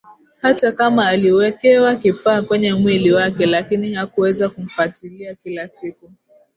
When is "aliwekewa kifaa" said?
1.07-2.41